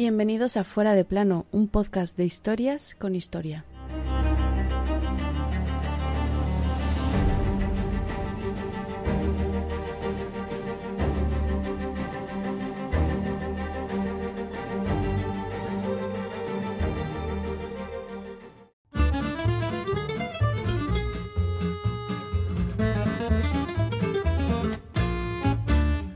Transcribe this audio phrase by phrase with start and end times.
[0.00, 3.66] Bienvenidos a Fuera de Plano, un podcast de historias con historia.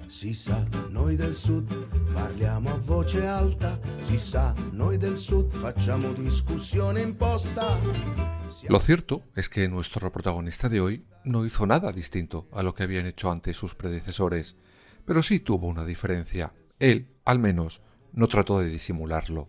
[0.09, 0.33] Si
[1.17, 1.65] del sud
[2.15, 2.54] parliamo
[8.69, 12.83] Lo cierto es que nuestro protagonista de hoy no hizo nada distinto a lo que
[12.83, 14.57] habían hecho antes sus predecesores,
[15.05, 16.55] pero sí tuvo una diferencia.
[16.81, 17.83] Él, al menos,
[18.13, 19.47] no trató de disimularlo.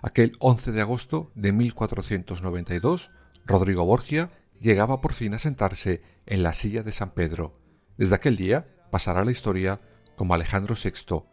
[0.00, 3.10] Aquel 11 de agosto de 1492,
[3.46, 7.58] Rodrigo Borgia llegaba por fin a sentarse en la silla de San Pedro.
[7.96, 9.80] Desde aquel día pasará la historia
[10.14, 11.24] como Alejandro VI,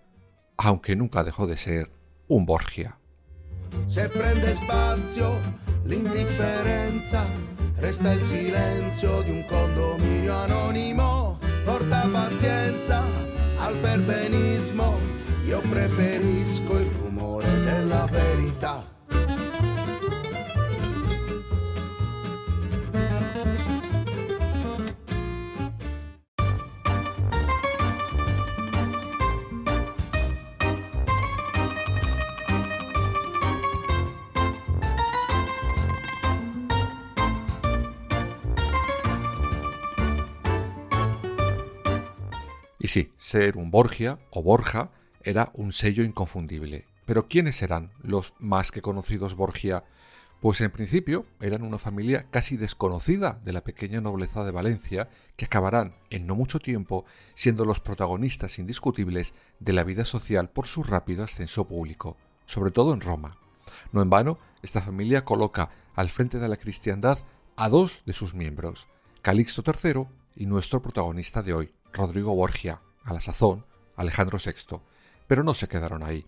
[0.57, 1.89] aunque nunca dejó de ser
[2.27, 2.97] un Borgia.
[3.87, 5.39] Se prende spazio
[5.83, 7.25] l'indifferenza,
[7.77, 13.03] resta il silenzio di un condominio anonimo, porta pazienza
[13.59, 14.97] al perbenismo,
[15.45, 18.84] io preferisco il rumore della verità.
[42.85, 44.91] Y sí, ser un Borgia o Borja
[45.23, 46.85] era un sello inconfundible.
[47.07, 49.85] Pero ¿quiénes eran los más que conocidos Borgia?
[50.39, 55.45] Pues en principio eran una familia casi desconocida de la pequeña nobleza de Valencia, que
[55.45, 60.83] acabarán en no mucho tiempo siendo los protagonistas indiscutibles de la vida social por su
[60.83, 63.39] rápido ascenso público, sobre todo en Roma.
[63.93, 67.17] No en vano, esta familia coloca al frente de la cristiandad
[67.55, 68.87] a dos de sus miembros,
[69.23, 74.79] Calixto III y nuestro protagonista de hoy, Rodrigo Borgia, a la sazón Alejandro VI.
[75.27, 76.25] Pero no se quedaron ahí.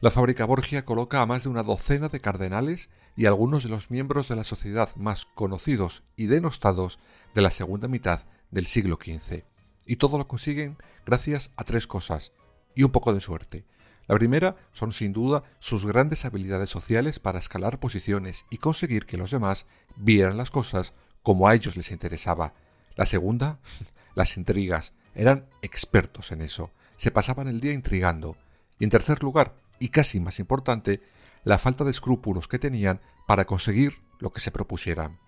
[0.00, 3.90] La fábrica Borgia coloca a más de una docena de cardenales y algunos de los
[3.90, 6.98] miembros de la sociedad más conocidos y denostados
[7.34, 9.44] de la segunda mitad del siglo XV.
[9.86, 10.76] Y todo lo consiguen
[11.06, 12.32] gracias a tres cosas
[12.74, 13.64] y un poco de suerte.
[14.06, 19.16] La primera son sin duda sus grandes habilidades sociales para escalar posiciones y conseguir que
[19.16, 20.92] los demás vieran las cosas
[21.22, 22.52] como a ellos les interesaba.
[22.96, 23.60] La segunda,
[24.14, 28.36] las intrigas, eran expertos en eso, se pasaban el día intrigando.
[28.78, 31.00] Y en tercer lugar, y casi más importante,
[31.44, 35.18] la falta de escrúpulos que tenían para conseguir lo que se propusieran.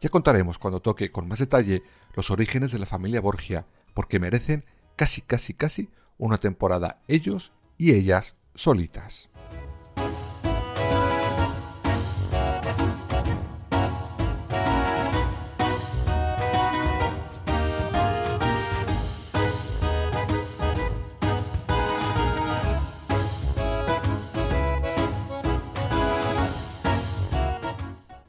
[0.00, 1.82] Ya contaremos cuando toque con más detalle
[2.14, 4.64] los orígenes de la familia Borgia, porque merecen
[4.96, 5.88] casi, casi, casi
[6.18, 9.28] una temporada ellos y ellas solitas.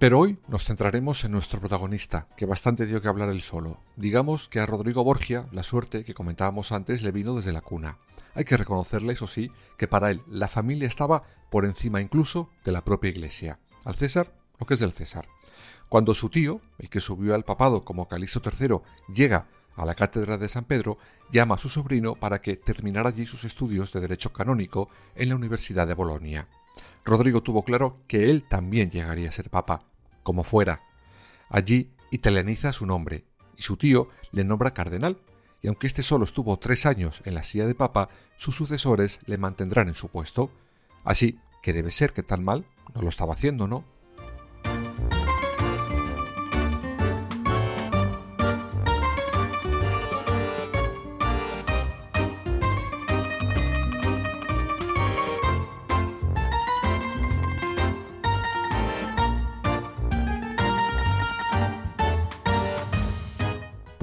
[0.06, 3.80] Pero hoy nos centraremos en nuestro protagonista, que bastante dio que hablar él solo.
[3.96, 7.98] Digamos que a Rodrigo Borgia la suerte que comentábamos antes le vino desde la cuna.
[8.36, 9.50] Hay que reconocerle, eso sí,
[9.80, 13.58] que para él la familia estaba por encima incluso de la propia iglesia.
[13.84, 15.28] Al César, lo que es del César.
[15.90, 20.38] Cuando su tío, el que subió al papado como Calixto III, llega a la cátedra
[20.38, 21.00] de San Pedro,
[21.32, 25.36] llama a su sobrino para que terminara allí sus estudios de derecho canónico en la
[25.36, 26.48] Universidad de Bolonia.
[27.04, 29.82] Rodrigo tuvo claro que él también llegaría a ser papa,
[30.26, 30.82] como fuera.
[31.50, 33.24] Allí italianiza su nombre,
[33.56, 35.22] y su tío le nombra cardenal,
[35.62, 39.38] y aunque este solo estuvo tres años en la silla de papa, sus sucesores le
[39.38, 40.52] mantendrán en su puesto.
[41.04, 43.86] Así que debe ser que tan mal no lo estaba haciendo, ¿no?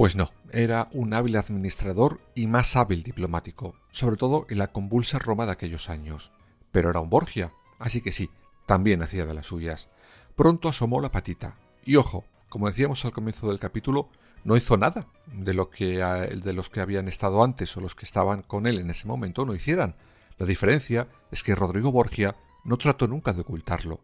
[0.03, 5.21] Pues no, era un hábil administrador y más hábil diplomático, sobre todo en la convulsa
[5.21, 6.33] Roma de aquellos años.
[6.73, 8.29] Pero era un Borgia, así que sí,
[8.67, 9.91] también hacía de las suyas.
[10.35, 11.57] Pronto asomó la patita.
[11.85, 14.09] Y ojo, como decíamos al comienzo del capítulo,
[14.43, 18.05] no hizo nada de lo que de los que habían estado antes o los que
[18.05, 19.95] estaban con él en ese momento no hicieran.
[20.37, 22.35] La diferencia es que Rodrigo Borgia
[22.65, 24.01] no trató nunca de ocultarlo.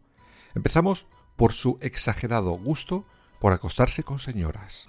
[0.55, 3.03] Empezamos por su exagerado gusto
[3.41, 4.87] por acostarse con señoras.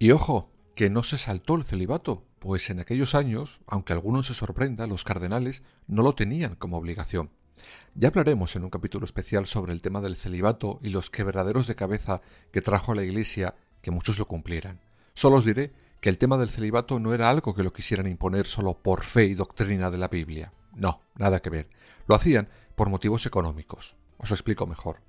[0.00, 4.32] Y ojo, que no se saltó el celibato, pues en aquellos años, aunque alguno se
[4.32, 7.30] sorprenda, los cardenales no lo tenían como obligación.
[7.94, 11.74] Ya hablaremos en un capítulo especial sobre el tema del celibato y los quebraderos de
[11.74, 12.22] cabeza
[12.52, 14.80] que trajo a la Iglesia que muchos lo cumplieran.
[15.14, 18.46] Solo os diré que el tema del celibato no era algo que lo quisieran imponer
[18.46, 20.52] solo por fe y doctrina de la Biblia.
[20.76, 21.68] No, nada que ver.
[22.06, 23.96] Lo hacían por motivos económicos.
[24.18, 25.00] Os lo explico mejor.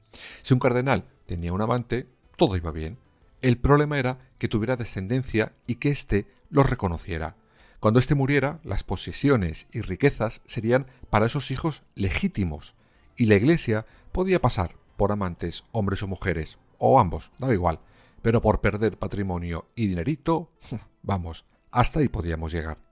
[0.42, 2.98] Si un cardenal tenía un amante, todo iba bien.
[3.42, 7.38] El problema era que tuviera descendencia y que éste lo reconociera.
[7.80, 12.76] Cuando éste muriera, las posesiones y riquezas serían para esos hijos legítimos,
[13.16, 17.80] y la Iglesia podía pasar por amantes, hombres o mujeres, o ambos, daba igual,
[18.22, 20.52] pero por perder patrimonio y dinerito,
[21.02, 22.89] vamos, hasta ahí podíamos llegar.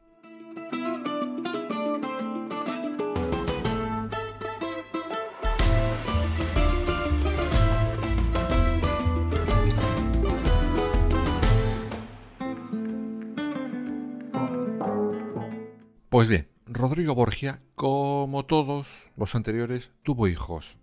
[16.18, 20.80] Pues bien, Rodrigo Borgia, como todos los anteriores, tuvo hijos.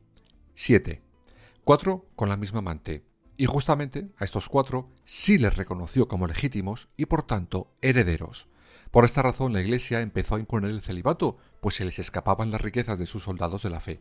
[0.54, 1.02] Siete.
[1.64, 3.04] Cuatro con la misma amante,
[3.36, 8.46] y justamente a estos cuatro sí les reconoció como legítimos y por tanto herederos.
[8.92, 12.60] Por esta razón la Iglesia empezó a imponer el celibato, pues se les escapaban las
[12.60, 13.98] riquezas de sus soldados de la fe.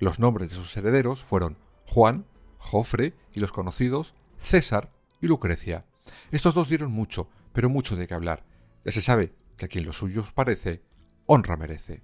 [0.00, 2.26] Los nombres de sus herederos fueron Juan,
[2.58, 4.90] Jofre y los conocidos César
[5.20, 5.86] y Lucrecia.
[6.32, 8.44] Estos dos dieron mucho, pero mucho de qué hablar.
[8.84, 10.82] Ya se sabe que a quien lo suyo parece,
[11.26, 12.02] honra merece.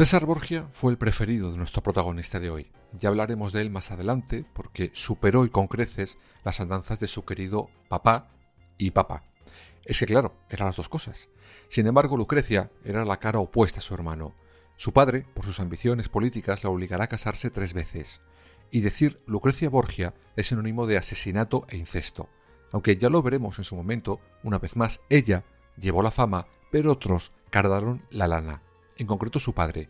[0.00, 2.72] César Borgia fue el preferido de nuestro protagonista de hoy.
[2.94, 7.26] Ya hablaremos de él más adelante porque superó y con creces las andanzas de su
[7.26, 8.30] querido papá
[8.78, 9.24] y papá.
[9.84, 11.28] Es que claro, eran las dos cosas.
[11.68, 14.34] Sin embargo, Lucrecia era la cara opuesta a su hermano.
[14.78, 18.22] Su padre, por sus ambiciones políticas, la obligará a casarse tres veces.
[18.70, 22.30] Y decir Lucrecia Borgia es sinónimo de asesinato e incesto.
[22.72, 25.44] Aunque ya lo veremos en su momento, una vez más ella
[25.76, 28.62] llevó la fama, pero otros cargaron la lana
[29.00, 29.88] en concreto su padre,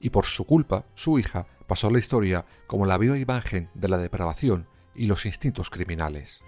[0.00, 3.88] y por su culpa su hija pasó a la historia como la viva imagen de
[3.88, 6.42] la depravación y los instintos criminales.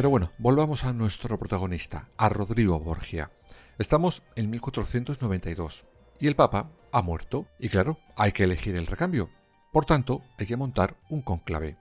[0.00, 3.30] Pero bueno, volvamos a nuestro protagonista, a Rodrigo Borgia.
[3.76, 5.84] Estamos en 1492
[6.18, 9.28] y el Papa ha muerto y claro, hay que elegir el recambio.
[9.74, 11.76] Por tanto, hay que montar un conclave.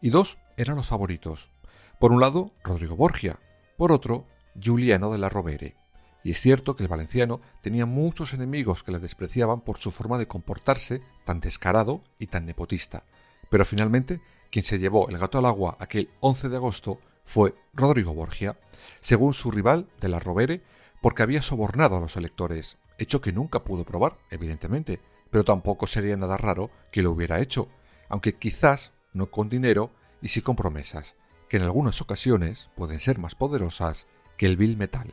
[0.00, 1.50] Y dos eran los favoritos.
[1.98, 3.40] Por un lado, Rodrigo Borgia,
[3.76, 5.74] por otro, Giuliano de la Rovere.
[6.22, 10.16] Y es cierto que el valenciano tenía muchos enemigos que le despreciaban por su forma
[10.16, 13.02] de comportarse tan descarado y tan nepotista.
[13.50, 14.20] Pero finalmente,
[14.52, 18.58] quien se llevó el gato al agua aquel 11 de agosto fue Rodrigo Borgia,
[19.00, 20.62] según su rival de la Rovere,
[21.00, 25.00] porque había sobornado a los electores, hecho que nunca pudo probar, evidentemente,
[25.30, 27.68] pero tampoco sería nada raro que lo hubiera hecho,
[28.08, 29.90] aunque quizás no con dinero
[30.22, 31.16] y sí con promesas,
[31.48, 35.12] que en algunas ocasiones pueden ser más poderosas que el vil metal.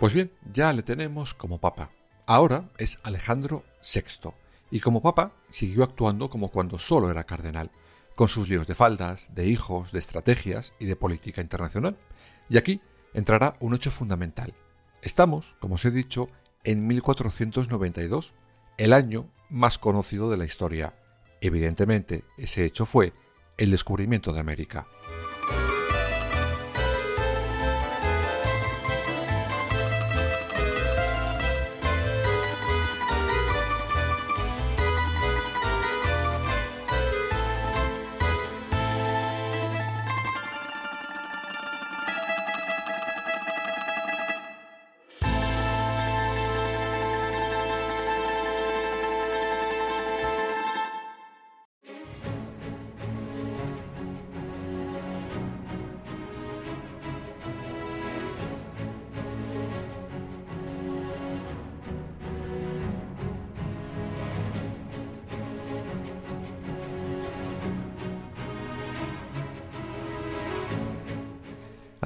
[0.00, 1.90] Pues bien, ya le tenemos como papa.
[2.26, 4.30] Ahora es Alejandro VI,
[4.72, 7.70] y como papa siguió actuando como cuando solo era cardenal,
[8.16, 11.98] con sus líos de faldas, de hijos, de estrategias y de política internacional.
[12.48, 12.80] Y aquí
[13.14, 14.54] entrará un hecho fundamental.
[15.02, 16.28] Estamos, como os he dicho,
[16.64, 18.32] en 1492,
[18.78, 20.94] el año más conocido de la historia,
[21.40, 23.12] Evidentemente, ese hecho fue
[23.56, 24.86] el descubrimiento de América.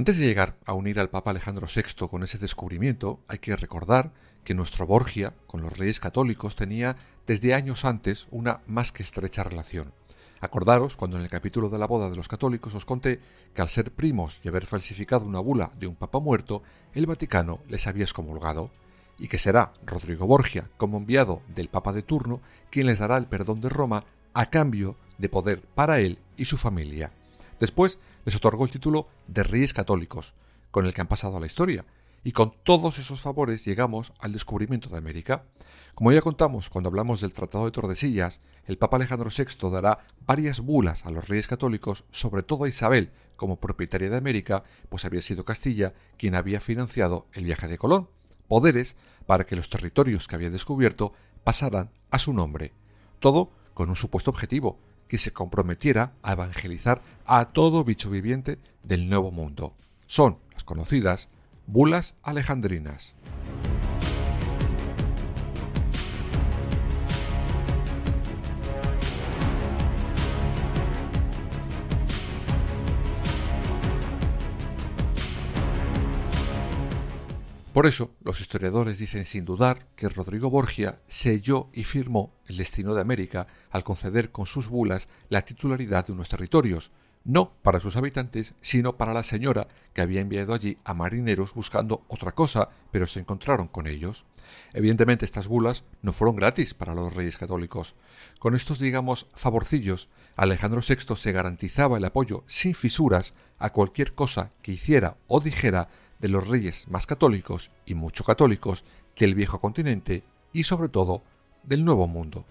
[0.05, 4.13] Antes de llegar a unir al Papa Alejandro VI con ese descubrimiento, hay que recordar
[4.45, 6.95] que nuestro Borgia con los reyes católicos tenía
[7.27, 9.95] desde años antes una más que estrecha relación.
[10.43, 13.19] Acordaros cuando en el capítulo de la boda de los católicos os conté
[13.55, 17.61] que al ser primos y haber falsificado una bula de un papa muerto, el Vaticano
[17.71, 18.71] les había excomulgado,
[19.19, 23.25] y que será Rodrigo Borgia, como enviado del papa de turno, quien les dará el
[23.25, 27.11] perdón de Roma a cambio de poder para él y su familia.
[27.61, 30.35] Después les otorgó el título de Reyes Católicos,
[30.71, 31.85] con el que han pasado a la historia,
[32.25, 35.45] y con todos esos favores llegamos al descubrimiento de América.
[35.95, 40.61] Como ya contamos cuando hablamos del Tratado de Tordesillas, el Papa Alejandro VI dará varias
[40.61, 45.21] bulas a los reyes católicos, sobre todo a Isabel, como propietaria de América, pues había
[45.21, 48.09] sido Castilla quien había financiado el viaje de Colón,
[48.49, 48.97] poderes
[49.27, 51.13] para que los territorios que había descubierto
[51.45, 52.73] pasaran a su nombre.
[53.19, 59.09] Todo con un supuesto objetivo, que se comprometiera a evangelizar a todo bicho viviente del
[59.09, 59.75] Nuevo Mundo.
[60.07, 61.29] Son las conocidas
[61.67, 63.15] bulas alejandrinas.
[77.75, 82.95] Por eso, los historiadores dicen sin dudar que Rodrigo Borgia selló y firmó el destino
[82.95, 86.93] de América al conceder con sus bulas la titularidad de unos territorios,
[87.25, 92.05] no para sus habitantes, sino para la señora que había enviado allí a marineros buscando
[92.07, 94.25] otra cosa, pero se encontraron con ellos.
[94.73, 97.97] Evidentemente estas bulas no fueron gratis para los reyes católicos.
[98.39, 104.53] Con estos, digamos, favorcillos, Alejandro VI se garantizaba el apoyo sin fisuras a cualquier cosa
[104.63, 105.89] que hiciera o dijera
[106.25, 108.83] de los reyes más católicos y mucho católicos
[109.15, 111.23] del viejo continente y sobre todo
[111.65, 112.47] del Nuevo Mundo.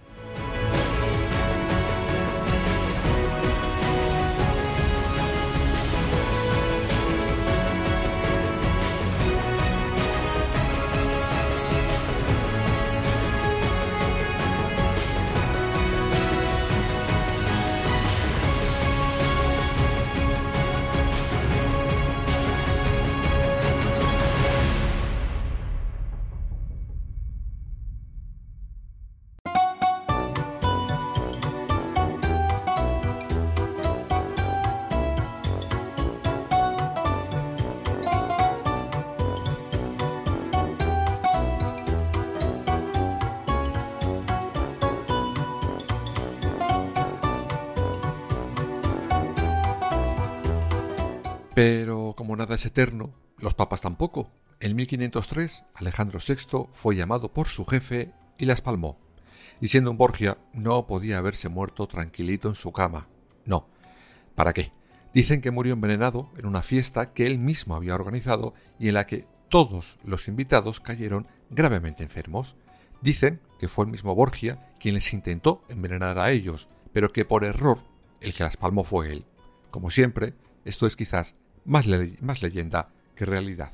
[51.54, 54.32] Pero como nada es eterno, los papas tampoco.
[54.60, 58.98] En 1503, Alejandro VI fue llamado por su jefe y las palmó.
[59.62, 63.08] Y siendo un Borgia, no podía haberse muerto tranquilito en su cama.
[63.46, 63.68] No.
[64.36, 64.72] ¿Para qué?
[65.14, 69.06] Dicen que murió envenenado en una fiesta que él mismo había organizado y en la
[69.06, 72.56] que todos los invitados cayeron gravemente enfermos.
[73.02, 77.44] Dicen que fue el mismo Borgia quien les intentó envenenar a ellos, pero que por
[77.44, 77.78] error
[78.22, 79.26] el que las palmó fue él.
[79.70, 80.34] Como siempre,
[80.66, 83.72] esto es quizás más, leyenda que realidad.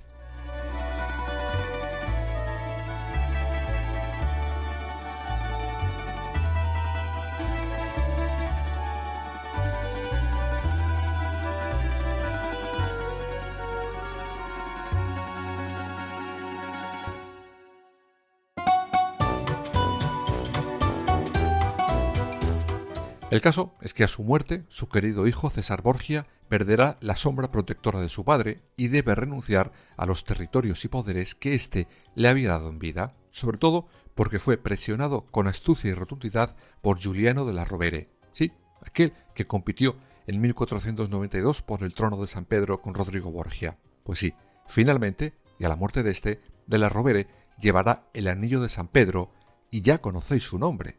[23.32, 27.52] El caso es que a su muerte, su querido hijo César Borgia perderá la sombra
[27.52, 32.28] protectora de su padre y debe renunciar a los territorios y poderes que éste le
[32.28, 37.46] había dado en vida, sobre todo porque fue presionado con astucia y rotundidad por Giuliano
[37.46, 42.82] de la Rovere, sí, aquel que compitió en 1492 por el trono de San Pedro
[42.82, 43.78] con Rodrigo Borgia.
[44.04, 44.34] Pues sí,
[44.68, 47.28] finalmente, y a la muerte de este, de la Rovere
[47.60, 49.32] llevará el anillo de San Pedro,
[49.70, 50.98] y ya conocéis su nombre.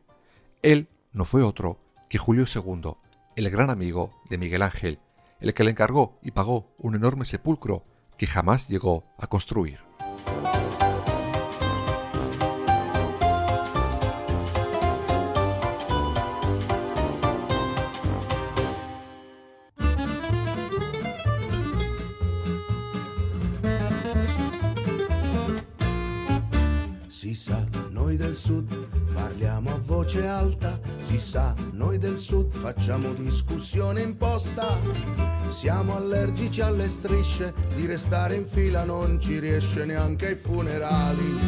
[0.62, 2.96] Él no fue otro que Julio II,
[3.36, 4.98] el gran amigo de Miguel Ángel,
[5.38, 7.84] el que le encargó y pagó un enorme sepulcro
[8.18, 9.89] que jamás llegó a construir.
[32.90, 34.76] Facciamo discussione imposta.
[35.48, 41.38] Siamo allergici alle strisce, di restare in fila non ci riesce neanche ai funerali.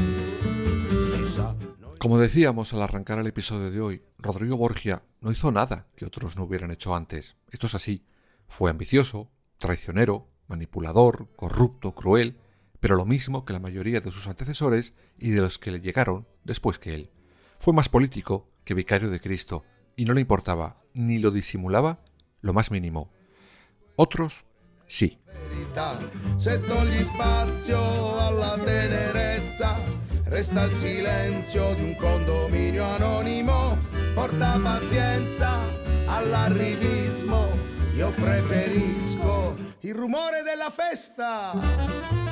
[1.98, 6.36] Como decíamos al arrancar el episodio de hoy, Rodrigo Borgia no hizo nada que otros
[6.36, 7.36] no hubieran hecho antes.
[7.50, 8.04] Esto es así.
[8.46, 12.38] Fue ambicioso, traicionero, manipulador, corrupto, cruel,
[12.78, 16.28] pero lo mismo que la mayoría de sus antecesores y de los que le llegaron
[16.44, 17.10] después que él.
[17.58, 19.64] Fue más político que vicario de Cristo,
[19.96, 21.98] y no le importaba, ni lo disimulaba,
[22.40, 23.10] lo más mínimo.
[23.96, 24.44] Otros,
[24.86, 25.18] sí.
[30.32, 33.76] resta il silenzio di un condominio anonimo.
[34.14, 35.58] Porta pazienza
[36.06, 37.48] all'arrivismo.
[37.94, 42.31] Io preferisco il rumore della festa.